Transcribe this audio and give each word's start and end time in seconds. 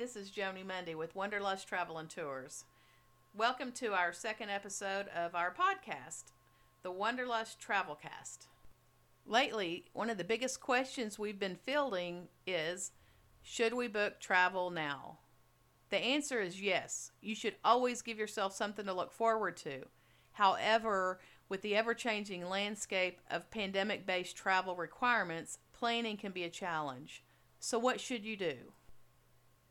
This 0.00 0.16
is 0.16 0.30
Joni 0.30 0.64
Mundy 0.66 0.94
with 0.94 1.14
Wanderlust 1.14 1.68
Travel 1.68 1.98
and 1.98 2.08
Tours. 2.08 2.64
Welcome 3.36 3.70
to 3.72 3.92
our 3.92 4.14
second 4.14 4.48
episode 4.48 5.08
of 5.08 5.34
our 5.34 5.52
podcast, 5.52 6.32
the 6.82 6.90
Wanderlust 6.90 7.60
Travelcast. 7.60 8.46
Lately, 9.26 9.84
one 9.92 10.08
of 10.08 10.16
the 10.16 10.24
biggest 10.24 10.58
questions 10.58 11.18
we've 11.18 11.38
been 11.38 11.54
fielding 11.54 12.28
is 12.46 12.92
Should 13.42 13.74
we 13.74 13.88
book 13.88 14.20
travel 14.20 14.70
now? 14.70 15.18
The 15.90 15.98
answer 15.98 16.40
is 16.40 16.62
yes. 16.62 17.12
You 17.20 17.34
should 17.34 17.56
always 17.62 18.00
give 18.00 18.16
yourself 18.16 18.54
something 18.54 18.86
to 18.86 18.94
look 18.94 19.12
forward 19.12 19.58
to. 19.58 19.82
However, 20.32 21.20
with 21.50 21.60
the 21.60 21.76
ever 21.76 21.92
changing 21.92 22.48
landscape 22.48 23.20
of 23.30 23.50
pandemic 23.50 24.06
based 24.06 24.34
travel 24.34 24.74
requirements, 24.76 25.58
planning 25.74 26.16
can 26.16 26.32
be 26.32 26.44
a 26.44 26.48
challenge. 26.48 27.22
So, 27.58 27.78
what 27.78 28.00
should 28.00 28.24
you 28.24 28.38
do? 28.38 28.72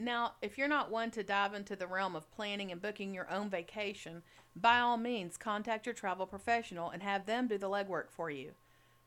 Now, 0.00 0.34
if 0.40 0.56
you're 0.56 0.68
not 0.68 0.92
one 0.92 1.10
to 1.10 1.24
dive 1.24 1.54
into 1.54 1.74
the 1.74 1.88
realm 1.88 2.14
of 2.14 2.30
planning 2.30 2.70
and 2.70 2.80
booking 2.80 3.12
your 3.12 3.28
own 3.28 3.50
vacation, 3.50 4.22
by 4.54 4.78
all 4.78 4.96
means 4.96 5.36
contact 5.36 5.86
your 5.86 5.94
travel 5.94 6.24
professional 6.24 6.90
and 6.90 7.02
have 7.02 7.26
them 7.26 7.48
do 7.48 7.58
the 7.58 7.68
legwork 7.68 8.10
for 8.10 8.30
you. 8.30 8.52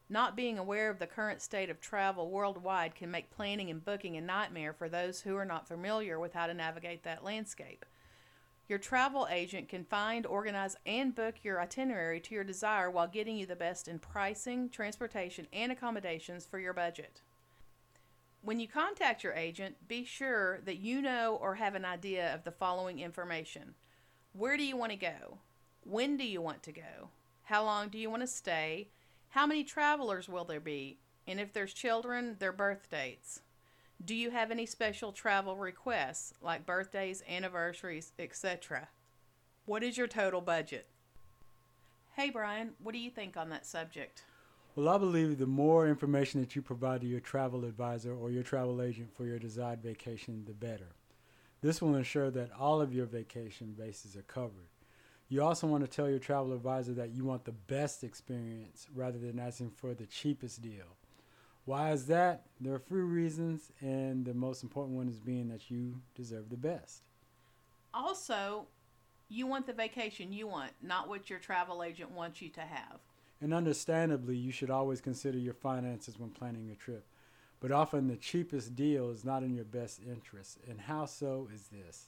Not 0.09 0.35
being 0.35 0.59
aware 0.59 0.89
of 0.89 0.99
the 0.99 1.07
current 1.07 1.41
state 1.41 1.69
of 1.69 1.79
travel 1.79 2.29
worldwide 2.29 2.95
can 2.95 3.09
make 3.09 3.31
planning 3.31 3.69
and 3.69 3.83
booking 3.83 4.17
a 4.17 4.21
nightmare 4.21 4.73
for 4.73 4.89
those 4.89 5.21
who 5.21 5.37
are 5.37 5.45
not 5.45 5.69
familiar 5.69 6.19
with 6.19 6.33
how 6.33 6.47
to 6.47 6.53
navigate 6.53 7.03
that 7.03 7.23
landscape. 7.23 7.85
Your 8.67 8.77
travel 8.77 9.27
agent 9.31 9.69
can 9.69 9.85
find, 9.85 10.25
organize, 10.25 10.75
and 10.85 11.15
book 11.15 11.35
your 11.43 11.61
itinerary 11.61 12.19
to 12.19 12.35
your 12.35 12.43
desire 12.43 12.91
while 12.91 13.07
getting 13.07 13.37
you 13.37 13.45
the 13.45 13.55
best 13.55 13.87
in 13.87 13.99
pricing, 13.99 14.67
transportation, 14.67 15.47
and 15.53 15.71
accommodations 15.71 16.45
for 16.45 16.59
your 16.59 16.73
budget. 16.73 17.21
When 18.43 18.59
you 18.59 18.67
contact 18.67 19.23
your 19.23 19.33
agent, 19.33 19.87
be 19.87 20.03
sure 20.03 20.61
that 20.65 20.79
you 20.79 20.99
know 21.01 21.37
or 21.39 21.55
have 21.55 21.75
an 21.75 21.85
idea 21.85 22.33
of 22.33 22.43
the 22.43 22.51
following 22.51 22.99
information 22.99 23.75
Where 24.33 24.57
do 24.57 24.63
you 24.63 24.75
want 24.75 24.91
to 24.91 24.97
go? 24.97 25.37
When 25.83 26.17
do 26.17 26.23
you 26.23 26.41
want 26.41 26.63
to 26.63 26.71
go? 26.71 27.09
How 27.43 27.63
long 27.63 27.89
do 27.89 27.99
you 27.99 28.09
want 28.09 28.21
to 28.23 28.27
stay? 28.27 28.89
How 29.29 29.45
many 29.45 29.63
travelers 29.63 30.27
will 30.27 30.45
there 30.45 30.59
be? 30.59 30.97
And 31.27 31.39
if 31.39 31.53
there's 31.53 31.73
children, 31.73 32.37
their 32.39 32.51
birth 32.51 32.89
dates. 32.89 33.41
Do 34.03 34.15
you 34.15 34.31
have 34.31 34.49
any 34.49 34.65
special 34.65 35.11
travel 35.11 35.55
requests, 35.55 36.33
like 36.41 36.65
birthdays, 36.65 37.23
anniversaries, 37.29 38.11
etc.? 38.17 38.89
What 39.65 39.83
is 39.83 39.97
your 39.97 40.07
total 40.07 40.41
budget? 40.41 40.87
Hey, 42.13 42.31
Bryan, 42.31 42.71
what 42.81 42.93
do 42.93 42.99
you 42.99 43.11
think 43.11 43.37
on 43.37 43.49
that 43.49 43.67
subject? 43.67 44.23
Well, 44.73 44.87
I 44.87 44.97
believe 44.97 45.37
the 45.37 45.45
more 45.45 45.85
information 45.85 46.39
that 46.39 46.55
you 46.55 46.61
provide 46.61 47.01
to 47.01 47.07
your 47.07 47.19
travel 47.19 47.65
advisor 47.65 48.13
or 48.13 48.31
your 48.31 48.43
travel 48.43 48.81
agent 48.81 49.13
for 49.13 49.25
your 49.25 49.37
desired 49.37 49.83
vacation, 49.83 50.45
the 50.45 50.53
better. 50.53 50.95
This 51.59 51.81
will 51.81 51.95
ensure 51.95 52.31
that 52.31 52.51
all 52.57 52.79
of 52.81 52.93
your 52.93 53.05
vacation 53.05 53.75
bases 53.77 54.15
are 54.15 54.21
covered. 54.21 54.69
You 55.27 55.43
also 55.43 55.67
want 55.67 55.83
to 55.83 55.89
tell 55.89 56.09
your 56.09 56.19
travel 56.19 56.53
advisor 56.53 56.93
that 56.93 57.11
you 57.11 57.25
want 57.25 57.43
the 57.43 57.51
best 57.51 58.05
experience 58.05 58.87
rather 58.95 59.19
than 59.19 59.39
asking 59.39 59.71
for 59.71 59.93
the 59.93 60.05
cheapest 60.05 60.61
deal. 60.61 60.95
Why 61.65 61.91
is 61.91 62.07
that? 62.07 62.45
There 62.61 62.73
are 62.73 62.79
three 62.79 63.03
reasons, 63.03 63.73
and 63.81 64.25
the 64.25 64.33
most 64.33 64.63
important 64.63 64.95
one 64.95 65.09
is 65.09 65.19
being 65.19 65.49
that 65.49 65.69
you 65.69 66.01
deserve 66.15 66.49
the 66.49 66.55
best. 66.55 67.03
Also, 67.93 68.67
you 69.27 69.47
want 69.47 69.67
the 69.67 69.73
vacation 69.73 70.31
you 70.31 70.47
want, 70.47 70.71
not 70.81 71.09
what 71.09 71.29
your 71.29 71.39
travel 71.39 71.83
agent 71.83 72.11
wants 72.11 72.41
you 72.41 72.49
to 72.49 72.61
have. 72.61 72.99
And 73.41 73.53
understandably, 73.53 74.37
you 74.37 74.51
should 74.51 74.69
always 74.69 75.01
consider 75.01 75.39
your 75.39 75.55
finances 75.55 76.19
when 76.19 76.29
planning 76.29 76.69
a 76.71 76.75
trip. 76.75 77.03
But 77.59 77.71
often 77.71 78.07
the 78.07 78.15
cheapest 78.15 78.75
deal 78.75 79.09
is 79.09 79.25
not 79.25 79.43
in 79.43 79.55
your 79.55 79.65
best 79.65 79.99
interest. 80.07 80.59
And 80.69 80.79
how 80.81 81.05
so 81.05 81.47
is 81.53 81.67
this? 81.67 82.07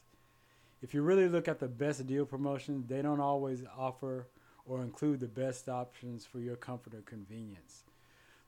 If 0.82 0.94
you 0.94 1.02
really 1.02 1.28
look 1.28 1.48
at 1.48 1.60
the 1.60 1.68
best 1.68 2.06
deal 2.06 2.24
promotions, 2.24 2.86
they 2.86 3.02
don't 3.02 3.20
always 3.20 3.62
offer 3.76 4.26
or 4.66 4.82
include 4.82 5.20
the 5.20 5.26
best 5.26 5.68
options 5.68 6.24
for 6.24 6.38
your 6.38 6.56
comfort 6.56 6.94
or 6.94 7.02
convenience. 7.02 7.82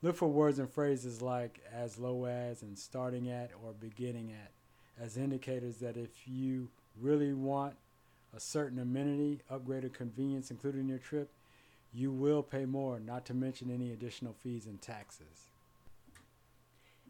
Look 0.02 0.16
for 0.16 0.28
words 0.28 0.58
and 0.58 0.70
phrases 0.70 1.22
like 1.22 1.60
as 1.72 1.98
low 1.98 2.26
as 2.26 2.62
and 2.62 2.78
starting 2.78 3.30
at 3.30 3.50
or 3.64 3.72
beginning 3.72 4.32
at 4.32 4.50
as 5.02 5.16
indicators 5.16 5.76
that 5.78 5.96
if 5.96 6.26
you 6.26 6.68
really 7.00 7.32
want 7.32 7.74
a 8.34 8.40
certain 8.40 8.78
amenity, 8.78 9.40
upgrade, 9.50 9.84
or 9.84 9.88
convenience 9.88 10.50
included 10.50 10.80
in 10.80 10.88
your 10.88 10.98
trip, 10.98 11.30
you 11.96 12.12
will 12.12 12.42
pay 12.42 12.66
more, 12.66 13.00
not 13.00 13.24
to 13.26 13.34
mention 13.34 13.70
any 13.70 13.90
additional 13.90 14.34
fees 14.34 14.66
and 14.66 14.82
taxes. 14.82 15.50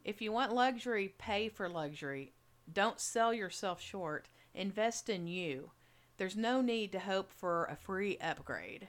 If 0.04 0.22
you 0.22 0.30
want 0.30 0.54
luxury, 0.54 1.12
pay 1.19 1.48
for 1.48 1.69
luxury. 1.69 2.32
Don't 2.72 3.00
sell 3.00 3.34
yourself 3.34 3.80
short. 3.80 4.28
Invest 4.54 5.08
in 5.08 5.26
you. 5.26 5.72
There's 6.19 6.36
no 6.36 6.60
need 6.60 6.92
to 6.92 7.00
hope 7.00 7.32
for 7.32 7.64
a 7.64 7.74
free 7.74 8.16
upgrade. 8.19 8.88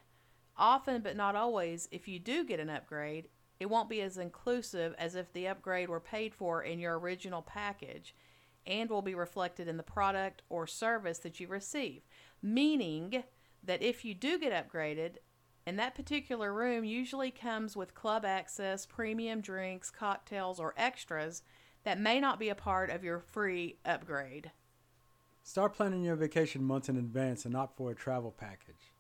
Often, 0.56 1.02
but 1.02 1.18
not 1.18 1.36
always, 1.36 1.88
if 1.92 2.08
you 2.08 2.20
do 2.20 2.46
get 2.46 2.60
an 2.60 2.70
upgrade, 2.70 3.30
it 3.60 3.68
won't 3.68 3.90
be 3.90 4.02
as 4.02 4.20
inclusive 4.20 4.94
as 5.00 5.16
if 5.16 5.34
the 5.34 5.48
upgrade 5.48 5.90
were 5.90 6.00
paid 6.00 6.36
for 6.36 6.62
in 6.62 6.78
your 6.78 7.00
original 7.00 7.42
package 7.42 8.14
and 8.68 8.90
will 8.90 9.02
be 9.02 9.16
reflected 9.16 9.68
in 9.68 9.78
the 9.78 9.84
product 9.84 10.44
or 10.48 10.68
service 10.68 11.18
that 11.20 11.40
you 11.40 11.48
receive. 11.48 12.04
Meaning 12.44 13.24
that 13.64 13.82
if 13.82 14.06
you 14.06 14.14
do 14.14 14.38
get 14.38 14.54
upgraded, 14.54 15.16
and 15.68 15.78
that 15.78 15.96
particular 15.96 16.54
room 16.54 16.86
usually 16.86 17.30
comes 17.30 17.76
with 17.76 17.94
club 17.94 18.24
access, 18.24 18.86
premium 18.86 19.42
drinks, 19.42 19.92
cocktails, 19.92 20.62
or 20.62 20.74
extras 20.78 21.44
that 21.84 22.00
may 22.00 22.22
not 22.22 22.40
be 22.40 22.48
a 22.48 22.56
part 22.56 22.90
of 22.90 23.04
your 23.04 23.20
free 23.20 23.76
upgrade. 23.84 24.50
Start 25.44 25.74
planning 25.74 26.06
your 26.06 26.16
vacation 26.16 26.64
months 26.64 26.88
in 26.88 26.96
advance 26.96 27.44
and 27.44 27.54
opt 27.54 27.76
for 27.76 27.92
a 27.92 27.96
travel 27.96 28.32
package. 28.32 28.94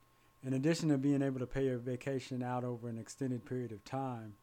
In 0.43 0.51
addition 0.51 0.89
to 0.89 0.97
being 0.97 1.21
able 1.21 1.39
to 1.39 1.47
pay 1.47 1.63
your 1.63 1.77
vacation 1.77 2.43
out 2.43 2.65
over 2.65 2.89
an 2.89 2.97
extended 2.97 3.45
period 3.45 3.71
of 3.71 3.85
time, 3.85 4.33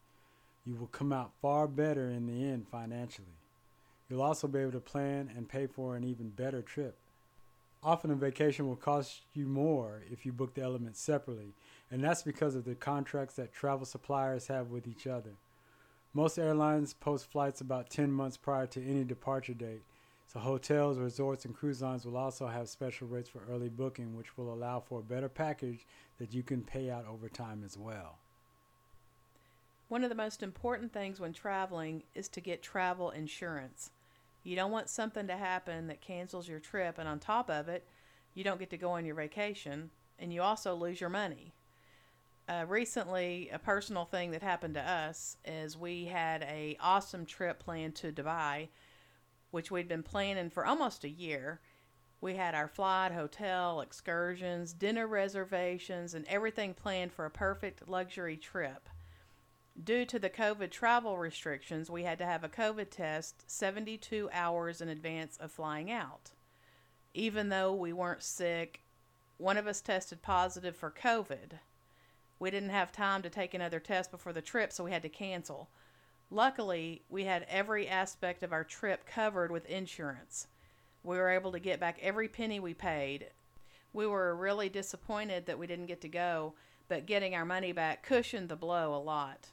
you 0.65 0.75
will 0.75 0.87
come 0.87 1.13
out 1.13 1.33
far 1.43 1.67
better 1.67 2.09
in 2.09 2.25
the 2.25 2.43
end 2.43 2.65
financially. 2.71 3.37
You'll 4.09 4.23
also 4.23 4.47
be 4.47 4.61
able 4.61 4.71
to 4.71 4.79
plan 4.79 5.29
and 5.37 5.47
pay 5.47 5.67
for 5.67 5.95
an 5.95 6.03
even 6.03 6.29
better 6.29 6.63
trip. 6.63 6.97
Often 7.83 8.11
a 8.11 8.15
vacation 8.15 8.67
will 8.67 8.75
cost 8.75 9.21
you 9.33 9.45
more 9.45 10.01
if 10.11 10.25
you 10.25 10.33
book 10.33 10.55
the 10.55 10.63
elements 10.63 10.99
separately, 10.99 11.53
and 11.91 12.03
that's 12.03 12.23
because 12.23 12.55
of 12.55 12.65
the 12.65 12.75
contracts 12.75 13.35
that 13.35 13.53
travel 13.53 13.85
suppliers 13.85 14.47
have 14.47 14.71
with 14.71 14.87
each 14.87 15.05
other. 15.05 15.31
Most 16.13 16.39
airlines 16.39 16.93
post 16.93 17.29
flights 17.29 17.61
about 17.61 17.89
10 17.89 18.11
months 18.11 18.37
prior 18.37 18.65
to 18.67 18.83
any 18.83 19.03
departure 19.03 19.53
date, 19.53 19.83
so 20.27 20.39
hotels, 20.39 20.97
resorts, 20.97 21.45
and 21.45 21.55
cruise 21.55 21.81
lines 21.81 22.05
will 22.05 22.17
also 22.17 22.47
have 22.47 22.69
special 22.69 23.07
rates 23.07 23.29
for 23.29 23.41
early 23.49 23.69
booking, 23.69 24.15
which 24.15 24.37
will 24.37 24.53
allow 24.53 24.79
for 24.79 24.99
a 24.99 25.03
better 25.03 25.29
package 25.29 25.85
that 26.17 26.33
you 26.33 26.41
can 26.41 26.63
pay 26.63 26.89
out 26.89 27.05
over 27.05 27.29
time 27.29 27.63
as 27.63 27.77
well. 27.77 28.17
One 29.87 30.03
of 30.03 30.09
the 30.09 30.15
most 30.15 30.41
important 30.41 30.91
things 30.91 31.19
when 31.19 31.31
traveling 31.31 32.03
is 32.15 32.27
to 32.29 32.41
get 32.41 32.63
travel 32.63 33.11
insurance. 33.11 33.91
You 34.45 34.55
don't 34.55 34.71
want 34.71 34.89
something 34.89 35.25
to 35.25 35.35
happen 35.35 35.87
that 35.87 36.01
cancels 36.01 36.47
your 36.47 36.59
trip, 36.59 36.99
and 36.99 37.09
on 37.09 37.17
top 37.17 37.49
of 37.49 37.67
it, 37.67 37.87
you 38.35 38.43
don't 38.43 38.59
get 38.59 38.69
to 38.69 38.77
go 38.77 38.91
on 38.91 39.03
your 39.03 39.15
vacation, 39.15 39.89
and 40.19 40.31
you 40.31 40.43
also 40.43 40.75
lose 40.75 41.01
your 41.01 41.09
money. 41.09 41.55
Uh, 42.47 42.63
recently, 42.67 43.49
a 43.51 43.57
personal 43.57 44.05
thing 44.05 44.29
that 44.29 44.43
happened 44.43 44.75
to 44.75 44.87
us 44.87 45.37
is 45.45 45.75
we 45.75 46.05
had 46.05 46.43
a 46.43 46.77
awesome 46.79 47.25
trip 47.25 47.57
planned 47.57 47.95
to 47.95 48.11
Dubai, 48.11 48.67
which 49.49 49.71
we'd 49.71 49.87
been 49.87 50.03
planning 50.03 50.51
for 50.51 50.63
almost 50.63 51.03
a 51.03 51.09
year. 51.09 51.59
We 52.21 52.35
had 52.35 52.53
our 52.53 52.67
flight, 52.67 53.13
hotel, 53.13 53.81
excursions, 53.81 54.73
dinner 54.73 55.07
reservations, 55.07 56.13
and 56.13 56.23
everything 56.27 56.75
planned 56.75 57.13
for 57.13 57.25
a 57.25 57.31
perfect 57.31 57.89
luxury 57.89 58.37
trip. 58.37 58.89
Due 59.83 60.05
to 60.05 60.17
the 60.17 60.29
COVID 60.29 60.71
travel 60.71 61.17
restrictions, 61.17 61.89
we 61.89 62.03
had 62.03 62.17
to 62.19 62.25
have 62.25 62.45
a 62.45 62.49
COVID 62.49 62.89
test 62.89 63.43
72 63.51 64.29
hours 64.31 64.79
in 64.79 64.87
advance 64.87 65.35
of 65.35 65.51
flying 65.51 65.91
out. 65.91 66.31
Even 67.13 67.49
though 67.49 67.73
we 67.73 67.91
weren't 67.91 68.23
sick, 68.23 68.85
one 69.37 69.57
of 69.57 69.67
us 69.67 69.81
tested 69.81 70.21
positive 70.21 70.77
for 70.77 70.89
COVID. 70.89 71.59
We 72.39 72.51
didn't 72.51 72.69
have 72.69 72.93
time 72.93 73.21
to 73.23 73.29
take 73.29 73.53
another 73.53 73.81
test 73.81 74.11
before 74.11 74.31
the 74.31 74.41
trip, 74.41 74.71
so 74.71 74.85
we 74.85 74.91
had 74.91 75.01
to 75.01 75.09
cancel. 75.09 75.69
Luckily, 76.31 77.03
we 77.09 77.25
had 77.25 77.45
every 77.49 77.85
aspect 77.87 78.43
of 78.43 78.53
our 78.53 78.63
trip 78.63 79.05
covered 79.05 79.51
with 79.51 79.65
insurance. 79.65 80.47
We 81.03 81.17
were 81.17 81.29
able 81.29 81.51
to 81.51 81.59
get 81.59 81.81
back 81.81 81.99
every 82.01 82.29
penny 82.29 82.61
we 82.61 82.73
paid. 82.73 83.27
We 83.91 84.07
were 84.07 84.35
really 84.35 84.69
disappointed 84.69 85.45
that 85.45 85.59
we 85.59 85.67
didn't 85.67 85.87
get 85.87 86.01
to 86.01 86.07
go, 86.07 86.53
but 86.87 87.05
getting 87.05 87.35
our 87.35 87.45
money 87.45 87.73
back 87.73 88.03
cushioned 88.03 88.47
the 88.47 88.55
blow 88.55 88.95
a 88.95 89.03
lot. 89.03 89.49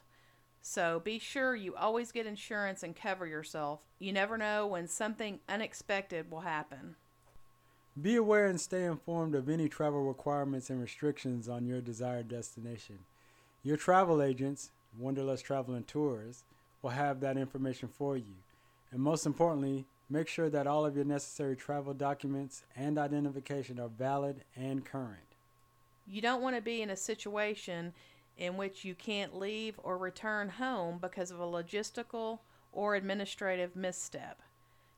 So 0.63 0.99
be 1.03 1.19
sure 1.19 1.55
you 1.55 1.75
always 1.75 2.11
get 2.11 2.25
insurance 2.25 2.81
and 2.81 2.95
cover 2.95 3.27
yourself. 3.27 3.81
You 3.99 4.11
never 4.11 4.37
know 4.37 4.65
when 4.65 4.87
something 4.87 5.41
unexpected 5.47 6.31
will 6.31 6.41
happen. 6.41 6.95
Be 8.01 8.15
aware 8.15 8.47
and 8.47 8.59
stay 8.59 8.85
informed 8.85 9.35
of 9.35 9.47
any 9.47 9.69
travel 9.69 10.01
requirements 10.01 10.71
and 10.71 10.81
restrictions 10.81 11.47
on 11.47 11.67
your 11.67 11.81
desired 11.81 12.27
destination. 12.27 12.97
Your 13.61 13.77
travel 13.77 14.23
agents, 14.23 14.71
Wanderlust 14.97 15.45
Travel 15.45 15.75
and 15.75 15.87
Tours, 15.87 16.43
will 16.81 16.89
have 16.89 17.19
that 17.19 17.37
information 17.37 17.87
for 17.87 18.17
you. 18.17 18.33
And 18.91 18.99
most 18.99 19.27
importantly, 19.27 19.85
Make 20.13 20.27
sure 20.27 20.49
that 20.49 20.67
all 20.67 20.85
of 20.85 20.95
your 20.95 21.05
necessary 21.05 21.55
travel 21.55 21.93
documents 21.93 22.63
and 22.75 22.99
identification 22.99 23.79
are 23.79 23.87
valid 23.87 24.43
and 24.55 24.85
current. 24.85 25.17
You 26.05 26.21
don't 26.21 26.41
want 26.41 26.55
to 26.55 26.61
be 26.61 26.83
in 26.83 26.89
a 26.89 26.95
situation 26.95 27.93
in 28.37 28.57
which 28.57 28.83
you 28.83 28.95
can't 28.95 29.37
leave 29.37 29.79
or 29.83 29.97
return 29.97 30.49
home 30.49 30.97
because 30.99 31.31
of 31.31 31.39
a 31.39 31.45
logistical 31.45 32.39
or 32.71 32.95
administrative 32.95 33.75
misstep. 33.75 34.41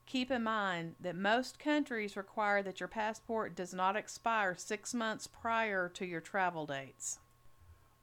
Keep 0.06 0.30
in 0.30 0.44
mind 0.44 0.94
that 1.00 1.16
most 1.16 1.58
countries 1.58 2.16
require 2.16 2.62
that 2.62 2.78
your 2.80 2.88
passport 2.88 3.56
does 3.56 3.74
not 3.74 3.96
expire 3.96 4.54
six 4.56 4.94
months 4.94 5.26
prior 5.26 5.88
to 5.88 6.06
your 6.06 6.20
travel 6.20 6.64
dates. 6.64 7.18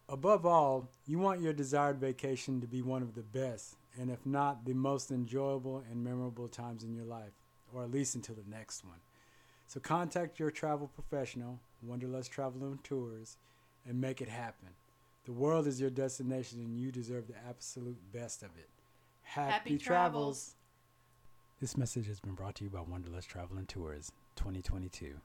Above 0.09 0.45
all, 0.45 0.89
you 1.07 1.17
want 1.17 1.41
your 1.41 1.53
desired 1.53 1.97
vacation 1.97 2.59
to 2.59 2.67
be 2.67 2.81
one 2.81 3.01
of 3.01 3.15
the 3.15 3.21
best, 3.21 3.77
and 3.97 4.11
if 4.11 4.25
not, 4.25 4.65
the 4.65 4.73
most 4.73 5.11
enjoyable 5.11 5.81
and 5.89 6.03
memorable 6.03 6.49
times 6.49 6.83
in 6.83 6.93
your 6.93 7.05
life, 7.05 7.31
or 7.73 7.83
at 7.83 7.91
least 7.91 8.15
until 8.15 8.35
the 8.35 8.51
next 8.51 8.83
one. 8.83 8.99
So 9.67 9.79
contact 9.79 10.39
your 10.39 10.51
travel 10.51 10.91
professional, 10.93 11.59
Wanderlust 11.81 12.31
Travel 12.31 12.63
and 12.63 12.83
Tours, 12.83 13.37
and 13.87 13.99
make 13.99 14.21
it 14.21 14.27
happen. 14.29 14.69
The 15.25 15.31
world 15.31 15.67
is 15.67 15.79
your 15.79 15.89
destination, 15.89 16.59
and 16.59 16.77
you 16.77 16.91
deserve 16.91 17.27
the 17.27 17.35
absolute 17.47 17.97
best 18.11 18.43
of 18.43 18.49
it. 18.57 18.69
Happy, 19.21 19.51
Happy 19.51 19.77
travels. 19.77 19.83
travels. 19.85 20.55
This 21.61 21.77
message 21.77 22.07
has 22.07 22.19
been 22.19 22.33
brought 22.33 22.55
to 22.55 22.65
you 22.65 22.69
by 22.69 22.81
Wanderlust 22.81 23.29
Travel 23.29 23.57
and 23.57 23.67
Tours 23.69 24.11
2022. 24.35 25.15